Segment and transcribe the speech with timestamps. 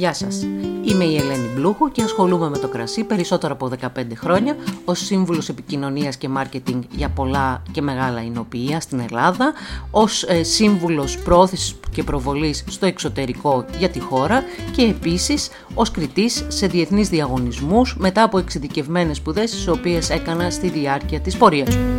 [0.00, 0.46] Γεια σας.
[0.82, 5.48] Είμαι η Ελένη Μπλούχου και ασχολούμαι με το κρασί περισσότερο από 15 χρόνια ως σύμβουλος
[5.48, 9.52] επικοινωνίας και μάρκετινγκ για πολλά και μεγάλα εινοποιεία στην Ελλάδα,
[9.90, 14.42] ως ε, σύμβουλος πρόθεσης και προβολής στο εξωτερικό για τη χώρα
[14.76, 20.68] και επίσης ως κριτής σε διεθνείς διαγωνισμούς μετά από εξειδικευμένες σπουδές τις οποίες έκανα στη
[20.68, 21.98] διάρκεια της πορείας μου.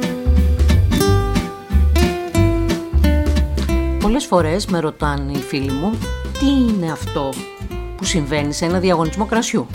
[3.99, 5.97] Πολλές φορές με ρωτάνε οι φίλοι μου
[6.39, 7.29] τι είναι αυτό;
[8.01, 9.67] Που συμβαίνει σε ένα διαγωνισμό κρασιού.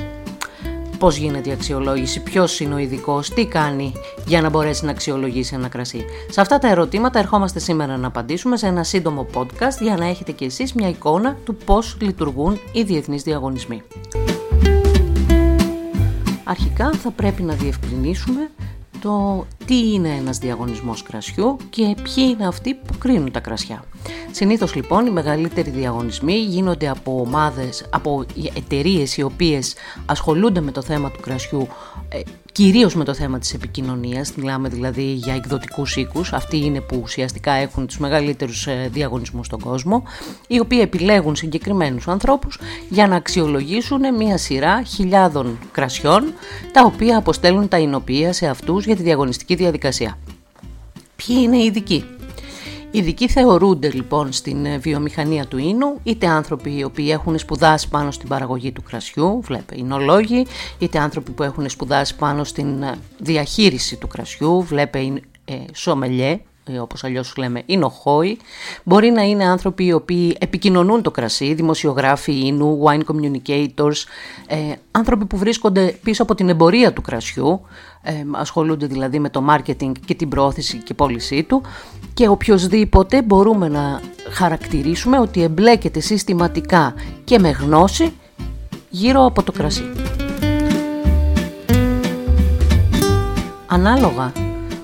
[0.98, 3.92] Πώς γίνεται η αξιολόγηση, ποιος είναι ο ειδικός, τι κάνει
[4.26, 6.04] για να μπορέσει να αξιολογήσει ένα κρασί.
[6.30, 10.32] Σε αυτά τα ερωτήματα ερχόμαστε σήμερα να απαντήσουμε σε ένα σύντομο podcast για να έχετε
[10.32, 13.82] κι εσείς μια εικόνα του πώς λειτουργούν οι διεθνείς διαγωνισμοί.
[16.44, 18.50] Αρχικά θα πρέπει να διευκρινίσουμε
[19.06, 23.84] το τι είναι ένας διαγωνισμός κρασιού και ποιοι είναι αυτοί που κρίνουν τα κρασιά.
[24.30, 29.74] Συνήθως λοιπόν οι μεγαλύτεροι διαγωνισμοί γίνονται από ομάδες, από εταιρείες οι οποίες
[30.06, 31.68] ασχολούνται με το θέμα του κρασιού
[32.08, 32.20] ε,
[32.56, 37.52] κυρίως με το θέμα της επικοινωνίας, μιλάμε δηλαδή για εκδοτικούς οίκους, αυτοί είναι που ουσιαστικά
[37.52, 40.02] έχουν τους μεγαλύτερους ε, διαγωνισμούς στον κόσμο,
[40.46, 46.32] οι οποίοι επιλέγουν συγκεκριμένους ανθρώπους για να αξιολογήσουν μια σειρά χιλιάδων κρασιών,
[46.72, 50.18] τα οποία αποστέλουν τα εινοποιεία σε αυτούς για τη διαγωνιστική διαδικασία.
[51.16, 52.04] Ποιοι είναι οι ειδικοί;
[52.96, 57.88] Οι ειδικοί θεωρούνται λοιπόν στην ε, βιομηχανία του ίνου, είτε άνθρωποι οι οποίοι έχουν σπουδάσει
[57.88, 60.46] πάνω στην παραγωγή του κρασιού, βλέπε εινολόγοι,
[60.78, 64.98] είτε άνθρωποι που έχουν σπουδάσει πάνω στην ε, διαχείριση του κρασιού, βλέπε
[65.44, 66.40] ε, σομελιέ,
[66.72, 68.38] ε, όπως αλλιώς λέμε εινοχόοι.
[68.84, 74.04] Μπορεί να είναι άνθρωποι οι οποίοι επικοινωνούν το κρασί, δημοσιογράφοι ίνου, wine communicators,
[74.46, 74.56] ε,
[74.90, 77.60] άνθρωποι που βρίσκονται πίσω από την εμπορία του κρασιού,
[78.02, 81.62] ε, ασχολούνται δηλαδή με το marketing και την πρόθεση και πώλησή του
[82.16, 84.00] και οποιοδήποτε μπορούμε να
[84.30, 88.12] χαρακτηρίσουμε ότι εμπλέκεται συστηματικά και με γνώση
[88.90, 89.92] γύρω από το κρασί.
[93.66, 94.32] Ανάλογα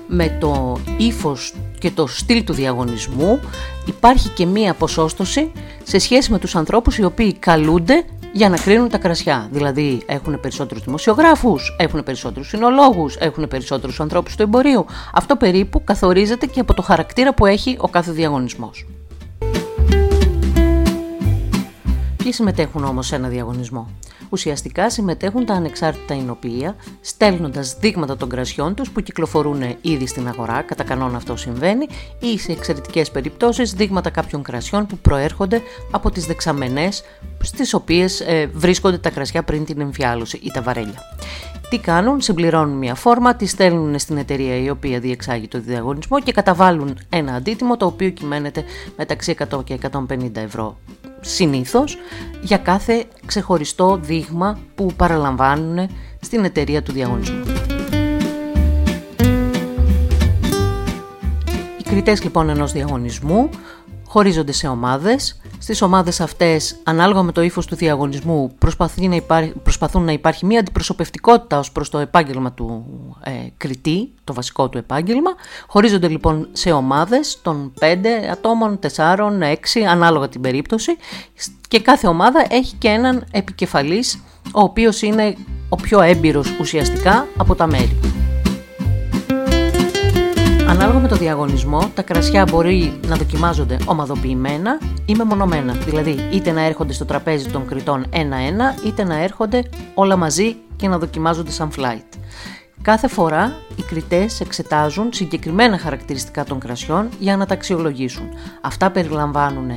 [0.07, 3.39] με το ύφος και το στυλ του διαγωνισμού
[3.85, 5.51] υπάρχει και μία ποσόστοση
[5.83, 8.05] σε σχέση με τους ανθρώπους οι οποίοι καλούνται
[8.35, 9.47] για να κρίνουν τα κρασιά.
[9.51, 14.85] Δηλαδή έχουν περισσότερους δημοσιογράφους, έχουν περισσότερους συνολόγους, έχουν περισσότερους ανθρώπους του εμπορίου.
[15.13, 18.85] Αυτό περίπου καθορίζεται και από το χαρακτήρα που έχει ο κάθε διαγωνισμός.
[22.17, 23.89] Ποιοι συμμετέχουν όμως σε ένα διαγωνισμό;
[24.33, 30.61] Ουσιαστικά συμμετέχουν τα ανεξάρτητα εινοποιεία, στέλνοντας δείγματα των κρασιών τους που κυκλοφορούν ήδη στην αγορά,
[30.61, 31.87] κατά κανόνα αυτό συμβαίνει,
[32.19, 35.61] ή σε εξαιρετικές περιπτώσεις δείγματα κάποιων κρασιών που προέρχονται
[35.91, 37.03] από τις δεξαμενές
[37.41, 41.01] στις οποίες ε, βρίσκονται τα κρασιά πριν την εμφιάλωση ή τα βαρέλια.
[41.69, 46.31] Τι κάνουν, συμπληρώνουν μια φόρμα, τη στέλνουν στην εταιρεία η οποία διεξάγει το διαγωνισμό και
[46.31, 48.63] καταβάλουν ένα αντίτιμο το οποίο κυμαίνεται
[48.97, 50.77] μεταξύ 100 και 150 ευρώ
[51.23, 51.97] συνήθως
[52.41, 55.89] για κάθε ξεχωριστό δείγμα που παραλαμβάνουν
[56.19, 57.43] στην εταιρεία του διαγωνισμού.
[61.77, 63.49] Οι κριτές λοιπόν ενός διαγωνισμού
[64.13, 65.41] χωρίζονται σε ομάδες.
[65.57, 71.59] Στις ομάδες αυτές, ανάλογα με το ύφος του διαγωνισμού, να προσπαθούν να υπάρχει μια αντιπροσωπευτικότητα
[71.59, 72.85] ως προς το επάγγελμα του
[73.23, 75.31] ε, κριτή, το βασικό του επάγγελμα.
[75.67, 77.95] Χωρίζονται λοιπόν σε ομάδες των 5
[78.31, 79.55] ατόμων, 4, 6,
[79.89, 80.97] ανάλογα την περίπτωση
[81.67, 84.23] και κάθε ομάδα έχει και έναν επικεφαλής,
[84.53, 85.35] ο οποίος είναι
[85.69, 88.12] ο πιο έμπειρος ουσιαστικά από τα μέλη.
[90.73, 95.73] Ανάλογα με το διαγωνισμό, τα κρασιά μπορεί να δοκιμάζονται ομαδοποιημένα ή μεμονωμένα.
[95.73, 99.63] Δηλαδή, είτε να έρχονται στο τραπέζι των κριτών ένα-ένα, είτε να έρχονται
[99.93, 102.17] όλα μαζί και να δοκιμάζονται σαν flight.
[102.81, 108.29] Κάθε φορά οι κριτές εξετάζουν συγκεκριμένα χαρακτηριστικά των κρασιών για να τα αξιολογήσουν.
[108.61, 109.71] Αυτά περιλαμβάνουν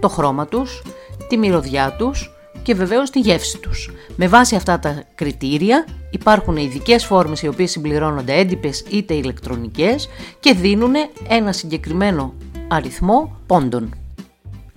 [0.00, 0.82] το χρώμα τους,
[1.28, 2.35] τη μυρωδιά τους,
[2.66, 3.90] και βεβαίως τη γεύση τους.
[4.16, 10.08] Με βάση αυτά τα κριτήρια υπάρχουν ειδικές φόρμες οι οποίες συμπληρώνονται έντυπες είτε ηλεκτρονικές
[10.40, 10.92] και δίνουν
[11.28, 12.34] ένα συγκεκριμένο
[12.68, 13.94] αριθμό πόντων.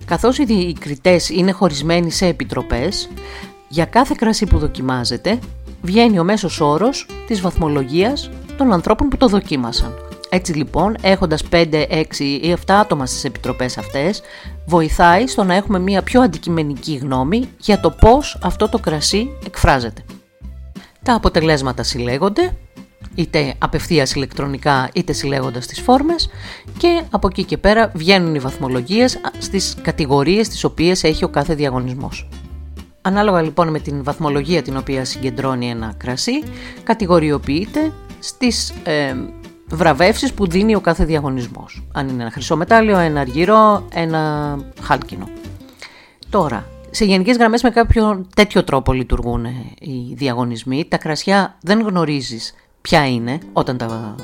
[0.04, 3.08] Καθώς οι κριτές είναι χωρισμένοι σε επιτροπές,
[3.68, 5.38] για κάθε κρασί που δοκιμάζεται
[5.82, 10.09] βγαίνει ο μέσος όρος της βαθμολογίας των ανθρώπων που το δοκίμασαν.
[10.32, 14.22] Έτσι λοιπόν, έχοντας 5, 6 ή 7 άτομα στις επιτροπές αυτές,
[14.66, 20.04] βοηθάει στο να έχουμε μια πιο αντικειμενική γνώμη για το πώς αυτό το κρασί εκφράζεται.
[21.02, 22.56] Τα αποτελέσματα συλλέγονται,
[23.14, 26.28] είτε απευθείας ηλεκτρονικά είτε συλλέγοντας τις φόρμες
[26.78, 31.54] και από εκεί και πέρα βγαίνουν οι βαθμολογίες στις κατηγορίες τις οποίες έχει ο κάθε
[31.54, 32.28] διαγωνισμός.
[33.02, 36.42] Ανάλογα λοιπόν με την βαθμολογία την οποία συγκεντρώνει ένα κρασί,
[36.82, 39.14] κατηγοριοποιείται στις ε,
[39.70, 41.82] βραβεύσεις που δίνει ο κάθε διαγωνισμός.
[41.92, 45.28] Αν είναι ένα χρυσό μετάλλιο, ένα αργυρό, ένα χάλκινο.
[46.30, 49.44] Τώρα, Σε γενικές γραμμές με κάποιο τέτοιο τρόπο λειτουργούν
[49.78, 50.84] οι διαγωνισμοί.
[50.88, 54.14] Τα κρασιά δεν γνωρίζεις ποια είναι όταν τα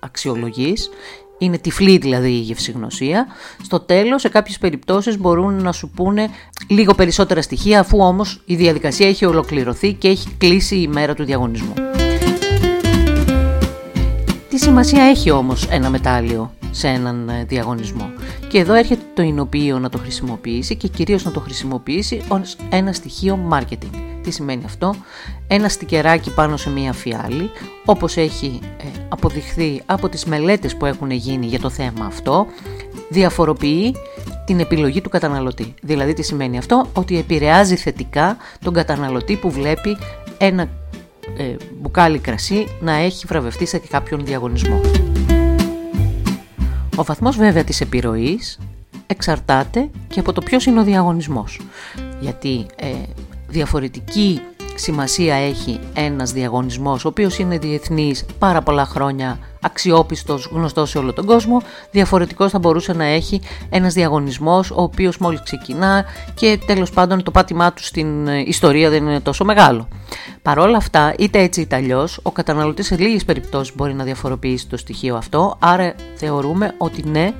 [0.00, 0.90] αξιολογείς.
[1.38, 3.26] Είναι τυφλή δηλαδή η γευσηγνωσία.
[3.62, 6.28] Στο τέλος, σε κάποιες περιπτώσεις μπορούν να σου πούνε
[6.68, 11.24] λίγο περισσότερα στοιχεία, αφού όμως η διαδικασία έχει ολοκληρωθεί και έχει κλείσει η μέρα του
[11.24, 11.74] διαγωνισμού.
[14.56, 18.10] Τι σημασία έχει όμως ένα μετάλλιο σε έναν ε, διαγωνισμό;
[18.48, 22.92] Και εδώ έρχεται το εινοποιείο να το χρησιμοποιήσει και κυρίως να το χρησιμοποιήσει ως ένα
[22.92, 23.90] στοιχείο marketing.
[24.22, 24.94] Τι σημαίνει αυτό;
[25.46, 27.50] Ένα στικεράκι πάνω σε μία φιάλη,
[27.84, 32.46] όπως έχει ε, αποδειχθεί από τις μελέτες που έχουν γίνει για το θέμα αυτό,
[33.08, 33.94] διαφοροποιεί
[34.44, 35.74] την επιλογή του καταναλωτή.
[35.82, 39.96] Δηλαδή τι σημαίνει αυτό; Ότι επηρεάζει θετικά τον καταναλωτή που βλέπει
[40.38, 40.68] ένα
[41.36, 44.80] ε, μπουκάλι κρασί να έχει βραβευτεί σε κάποιον διαγωνισμό.
[46.96, 48.58] Ο βαθμός βέβαια της επιρροής
[49.06, 51.60] εξαρτάται και από το ποιος είναι ο διαγωνισμός.
[52.20, 52.86] Γιατί ε,
[53.48, 54.40] διαφορετική
[54.74, 61.12] σημασία έχει ένας διαγωνισμός ο οποίος είναι διεθνής πάρα πολλά χρόνια αξιόπιστος, γνωστός σε όλο
[61.12, 63.40] τον κόσμο διαφορετικός θα μπορούσε να έχει
[63.70, 66.04] ένας διαγωνισμός ο οποίος μόλις ξεκινά
[66.34, 69.88] και τέλος πάντων το πάτημά του στην ε, ιστορία δεν είναι τόσο μεγάλο.
[70.42, 74.66] Παρ' όλα αυτά, είτε έτσι είτε αλλιώς, ο καταναλωτής σε λίγες περιπτώσεις μπορεί να διαφοροποιήσει
[74.68, 75.56] το στοιχείο αυτό.
[75.58, 77.32] Άρα θεωρούμε ότι ναι,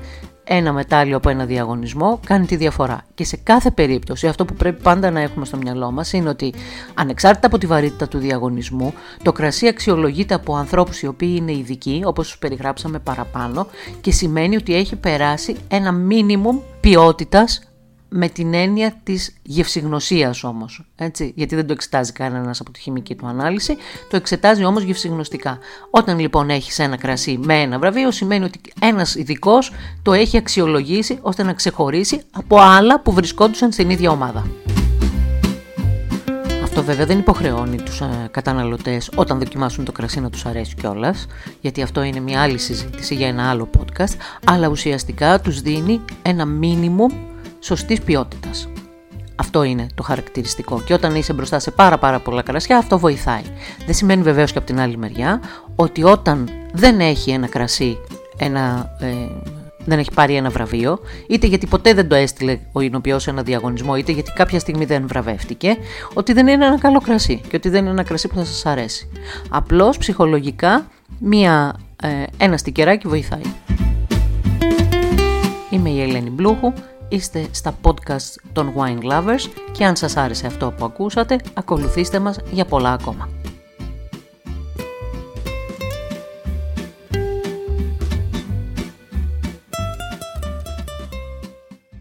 [0.47, 3.05] ένα μετάλλιο από ένα διαγωνισμό κάνει τη διαφορά.
[3.15, 6.53] Και σε κάθε περίπτωση αυτό που πρέπει πάντα να έχουμε στο μυαλό μας είναι ότι
[6.93, 12.01] ανεξάρτητα από τη βαρύτητα του διαγωνισμού, το κρασί αξιολογείται από ανθρώπους οι οποίοι είναι ειδικοί,
[12.05, 13.67] όπως περιγράψαμε παραπάνω,
[14.01, 17.61] και σημαίνει ότι έχει περάσει ένα μίνιμουμ ποιότητας
[18.09, 23.15] με την έννοια της γευσηγνωσίας όμως, έτσι, γιατί δεν το εξετάζει κανένας από τη χημική
[23.15, 23.77] του ανάλυση,
[24.09, 25.57] το εξετάζει όμως γευσηγνωστικά.
[25.89, 29.71] Όταν λοιπόν έχεις ένα κρασί με ένα βραβείο, σημαίνει ότι ένας ειδικός
[30.01, 34.47] το έχει αξιολογήσει ώστε να ξεχωρίσει από άλλα που βρισκόντουσαν στην ίδια ομάδα.
[36.63, 41.27] Αυτό βέβαια δεν υποχρεώνει τους ε, καταναλωτές όταν δοκιμάσουν το κρασί να τους αρέσει κιόλας,
[41.61, 44.13] γιατί αυτό είναι μια άλλη συζήτηση για ένα άλλο podcast,
[44.43, 47.11] αλλά ουσιαστικά τους δίνει ένα μίνιμουμ
[47.59, 48.69] σωστής ποιότητας.
[49.39, 50.81] Αυτό είναι το χαρακτηριστικό.
[50.81, 53.41] Και όταν είσαι μπροστά σε πάρα πάρα πολλά κρασιά, αυτό βοηθάει.
[53.85, 55.41] Δεν σημαίνει βεβαίως και από την άλλη μεριά
[55.75, 57.97] ότι όταν δεν έχει ένα κρασί,
[58.37, 59.07] ένα, ε,
[59.85, 63.41] δεν έχει πάρει ένα βραβείο, είτε γιατί ποτέ δεν το έστειλε ο Ινοποιός σε ένα
[63.41, 65.77] διαγωνισμό, είτε γιατί κάποια στιγμή δεν βραβεύτηκε,
[66.13, 68.65] ότι δεν είναι ένα καλό κρασί και ότι δεν είναι ένα κρασί που θα σας
[68.65, 69.09] αρέσει.
[69.49, 70.87] Απλώς ψυχολογικά
[71.19, 72.07] μία, ε,
[72.37, 73.41] ένα στικεράκι βοηθάει.
[75.69, 76.73] Είμαι η Ελένη Μπλούχου
[77.09, 82.39] είστε στα podcast των Wine Lovers και αν σας άρεσε αυτό που ακούσατε, ακολουθήστε μας
[82.51, 83.36] για πολλά ακόμα.